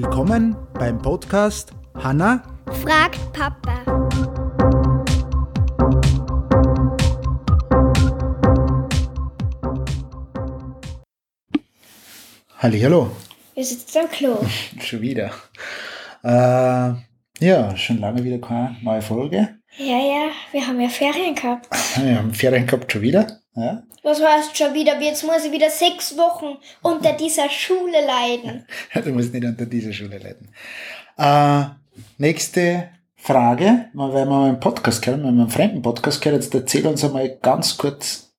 Willkommen 0.00 0.56
beim 0.74 0.96
Podcast 1.02 1.72
Hanna 1.96 2.40
fragt 2.84 3.18
Papa. 3.32 3.84
Hallihallo. 12.58 13.10
Wir 13.54 13.64
sitzen 13.64 13.98
am 13.98 14.08
Klo. 14.08 14.38
Schon 14.80 15.00
wieder. 15.00 15.32
Äh, 16.22 16.92
ja, 17.44 17.76
schon 17.76 17.98
lange 17.98 18.22
wieder 18.22 18.38
keine 18.38 18.76
neue 18.82 19.02
Folge. 19.02 19.58
Ja, 19.78 19.98
ja, 19.98 20.30
wir 20.52 20.64
haben 20.64 20.80
ja 20.80 20.90
Ferien 20.90 21.34
gehabt. 21.34 21.68
Wir 22.00 22.18
haben 22.18 22.32
Ferien 22.32 22.68
gehabt 22.68 22.92
schon 22.92 23.02
wieder. 23.02 23.26
Ja. 23.54 23.82
Was 24.02 24.22
heißt 24.22 24.56
schon 24.56 24.74
wieder? 24.74 25.00
Jetzt 25.00 25.24
muss 25.24 25.44
ich 25.44 25.52
wieder 25.52 25.70
sechs 25.70 26.16
Wochen 26.16 26.58
unter 26.82 27.12
dieser 27.14 27.50
Schule 27.50 28.04
leiden. 28.06 28.66
Du 28.94 29.10
musst 29.10 29.32
nicht 29.32 29.44
unter 29.44 29.66
dieser 29.66 29.92
Schule 29.92 30.18
leiden. 30.18 30.48
Äh, 31.16 31.64
nächste 32.18 32.90
Frage, 33.16 33.90
weil 33.94 34.12
wir 34.12 34.22
einen 34.22 34.60
Podcast 34.60 35.02
kennen, 35.02 35.24
wenn 35.24 35.34
wir 35.34 35.42
einen 35.42 35.50
fremden 35.50 35.82
Podcast 35.82 36.20
kennen, 36.20 36.36
jetzt 36.36 36.54
erzähl 36.54 36.86
uns 36.86 37.04
einmal 37.04 37.36
ganz 37.42 37.76
kurz, 37.76 38.32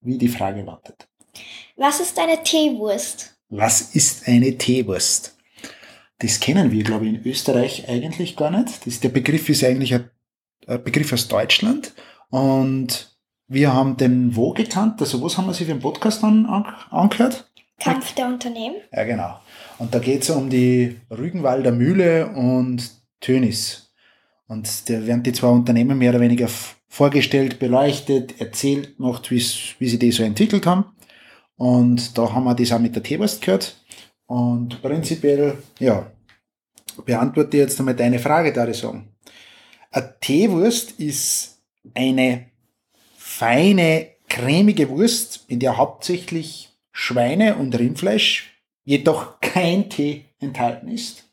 wie 0.00 0.16
die 0.16 0.28
Frage 0.28 0.62
lautet. 0.62 1.08
Was 1.76 1.98
ist 2.00 2.18
eine 2.18 2.42
Teewurst? 2.42 3.34
Was 3.48 3.94
ist 3.94 4.28
eine 4.28 4.56
Teewurst? 4.56 5.36
Das 6.20 6.38
kennen 6.38 6.70
wir, 6.70 6.84
glaube 6.84 7.06
ich, 7.06 7.14
in 7.14 7.26
Österreich 7.26 7.88
eigentlich 7.88 8.36
gar 8.36 8.50
nicht. 8.50 8.86
Das, 8.86 9.00
der 9.00 9.08
Begriff 9.08 9.48
ist 9.48 9.64
eigentlich 9.64 9.94
ein, 9.94 10.10
ein 10.66 10.84
Begriff 10.84 11.12
aus 11.12 11.26
Deutschland. 11.26 11.92
Und 12.28 13.09
wir 13.50 13.74
haben 13.74 13.96
den 13.96 14.36
wo 14.36 14.52
gekannt? 14.52 15.00
Also 15.00 15.20
was 15.22 15.36
haben 15.36 15.46
wir 15.46 15.54
sich 15.54 15.66
für 15.66 15.72
einen 15.72 15.82
Podcast 15.82 16.22
an, 16.22 16.46
an, 16.46 16.64
angehört? 16.90 17.50
Kampf 17.80 18.14
der 18.14 18.26
Unternehmen? 18.26 18.76
Ja, 18.92 19.04
genau. 19.04 19.40
Und 19.78 19.92
da 19.92 19.98
geht 19.98 20.22
es 20.22 20.30
um 20.30 20.48
die 20.48 21.00
Rügenwalder 21.10 21.72
Mühle 21.72 22.28
und 22.28 22.90
Tönis. 23.20 23.90
Und 24.46 24.88
da 24.88 25.04
werden 25.06 25.24
die 25.24 25.32
zwei 25.32 25.48
Unternehmen 25.48 25.98
mehr 25.98 26.10
oder 26.10 26.20
weniger 26.20 26.48
vorgestellt, 26.88 27.58
beleuchtet, 27.58 28.40
erzählt, 28.40 28.98
macht, 29.00 29.30
wie 29.30 29.38
sie 29.38 29.98
die 29.98 30.12
so 30.12 30.22
entwickelt 30.22 30.66
haben. 30.66 30.84
Und 31.56 32.16
da 32.16 32.32
haben 32.32 32.44
wir 32.44 32.54
das 32.54 32.72
auch 32.72 32.78
mit 32.78 32.94
der 32.94 33.02
Teewurst 33.02 33.42
gehört. 33.42 33.76
Und 34.26 34.80
prinzipiell, 34.80 35.58
ja, 35.80 36.06
beantworte 37.04 37.56
jetzt 37.56 37.80
einmal 37.80 37.96
deine 37.96 38.20
Frage, 38.20 38.52
da 38.52 38.68
ich 38.68 38.78
sagen. 38.78 39.08
Eine 39.90 40.14
Teewurst 40.20 41.00
ist 41.00 41.60
eine 41.94 42.49
feine, 43.40 44.08
cremige 44.28 44.90
Wurst, 44.90 45.46
in 45.48 45.60
der 45.60 45.78
hauptsächlich 45.78 46.68
Schweine- 46.92 47.56
und 47.56 47.78
Rindfleisch, 47.78 48.50
jedoch 48.84 49.40
kein 49.40 49.88
Tee 49.88 50.26
enthalten 50.40 50.88
ist. 50.88 51.24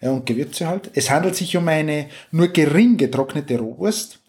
Ja, 0.00 0.12
und 0.12 0.24
Gewürze 0.24 0.66
halt. 0.66 0.90
Es 0.94 1.10
handelt 1.10 1.36
sich 1.36 1.54
um 1.54 1.68
eine 1.68 2.08
nur 2.30 2.48
gering 2.48 2.96
getrocknete 2.96 3.58
Rohwurst. 3.58 4.20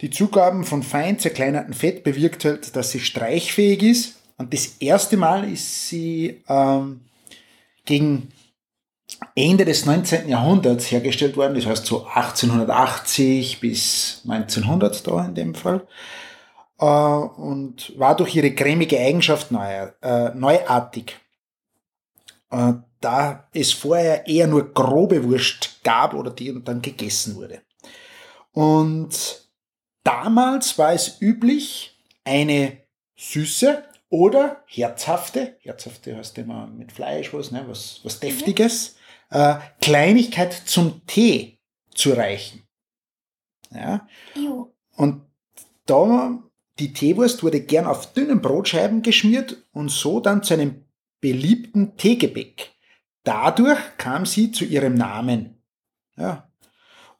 Die 0.00 0.08
Zugaben 0.08 0.64
von 0.64 0.82
fein 0.82 1.18
zerkleinertem 1.18 1.74
Fett 1.74 2.02
bewirkt 2.02 2.46
halt, 2.46 2.74
dass 2.74 2.92
sie 2.92 3.00
streichfähig 3.00 3.82
ist 3.82 4.22
und 4.38 4.54
das 4.54 4.78
erste 4.80 5.18
Mal 5.18 5.52
ist 5.52 5.90
sie 5.90 6.42
ähm, 6.48 7.02
gegen 7.84 8.28
Ende 9.34 9.66
des 9.66 9.84
19. 9.84 10.30
Jahrhunderts 10.30 10.90
hergestellt 10.90 11.36
worden, 11.36 11.56
das 11.56 11.66
heißt 11.66 11.84
so 11.84 12.06
1880 12.06 13.60
bis 13.60 14.22
1900 14.26 15.06
da 15.06 15.26
in 15.26 15.34
dem 15.34 15.54
Fall. 15.54 15.86
Äh, 16.78 16.84
und 16.84 17.98
war 17.98 18.16
durch 18.16 18.34
ihre 18.34 18.54
cremige 18.54 18.98
Eigenschaft 18.98 19.50
neu, 19.50 19.90
äh, 20.02 20.34
neuartig. 20.34 21.16
Äh, 22.50 22.74
da 23.00 23.48
es 23.52 23.72
vorher 23.72 24.26
eher 24.26 24.46
nur 24.46 24.72
grobe 24.72 25.24
Wurst 25.24 25.80
gab 25.84 26.14
oder 26.14 26.30
die 26.30 26.58
dann 26.64 26.80
gegessen 26.80 27.36
wurde. 27.36 27.62
Und 28.52 29.48
damals 30.04 30.78
war 30.78 30.92
es 30.92 31.20
üblich, 31.20 31.98
eine 32.24 32.78
süße, 33.16 33.84
oder 34.14 34.62
herzhafte, 34.66 35.56
herzhafte 35.60 36.16
heißt 36.16 36.38
immer 36.38 36.68
mit 36.68 36.92
Fleisch 36.92 37.34
was, 37.34 37.50
ne, 37.50 37.64
was, 37.66 37.98
was 38.04 38.20
Deftiges, 38.20 38.94
mhm. 39.30 39.36
äh, 39.40 39.56
Kleinigkeit 39.80 40.52
zum 40.52 41.04
Tee 41.06 41.58
zu 41.92 42.12
reichen. 42.12 42.62
Ja. 43.72 44.06
Und 44.96 45.26
da, 45.86 46.38
die 46.78 46.92
Teewurst 46.92 47.42
wurde 47.42 47.60
gern 47.60 47.86
auf 47.86 48.12
dünnen 48.12 48.40
Brotscheiben 48.40 49.02
geschmiert 49.02 49.56
und 49.72 49.90
so 49.90 50.20
dann 50.20 50.42
zu 50.42 50.54
einem 50.54 50.84
beliebten 51.20 51.96
Teegebäck. 51.96 52.72
Dadurch 53.22 53.78
kam 53.96 54.26
sie 54.26 54.52
zu 54.52 54.64
ihrem 54.64 54.94
Namen. 54.94 55.62
Ja. 56.16 56.50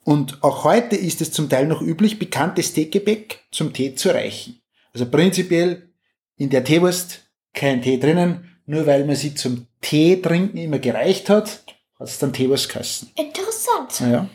Und 0.04 0.42
auch 0.42 0.64
heute 0.64 0.96
ist 0.96 1.22
es 1.22 1.32
zum 1.32 1.48
Teil 1.48 1.66
noch 1.66 1.80
üblich, 1.80 2.18
bekanntes 2.18 2.74
Teegebäck 2.74 3.40
zum 3.50 3.72
Tee 3.72 3.94
zu 3.94 4.10
reichen. 4.10 4.60
Also 4.92 5.06
prinzipiell 5.06 5.88
in 6.36 6.50
der 6.50 6.64
Teewurst 6.64 7.22
kein 7.54 7.80
Tee 7.80 7.98
drinnen, 7.98 8.50
nur 8.66 8.86
weil 8.86 9.06
man 9.06 9.16
sie 9.16 9.34
zum 9.34 9.66
Tee 9.80 10.20
trinken 10.20 10.58
immer 10.58 10.78
gereicht 10.78 11.30
hat, 11.30 11.64
hat 11.98 12.08
es 12.08 12.18
dann 12.18 12.32
Teewurst 12.32 12.68
geheißen. 12.68 13.12
Interessant. 13.16 14.00
Ja. 14.00 14.28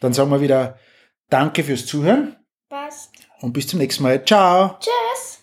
Dann 0.00 0.14
sagen 0.14 0.30
wir 0.30 0.40
wieder 0.40 0.78
Danke 1.28 1.64
fürs 1.64 1.86
Zuhören. 1.86 2.36
Und 3.40 3.52
bis 3.52 3.66
zum 3.66 3.78
nächsten 3.78 4.02
Mal. 4.02 4.24
Ciao. 4.24 4.76
Tschüss. 4.80 5.39